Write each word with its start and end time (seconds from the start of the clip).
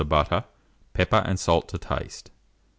of 0.01 0.09
butter, 0.09 0.43
pepper 0.93 1.21
and 1.27 1.39
salt 1.39 1.69
to 1.69 1.77
taste. 1.77 2.31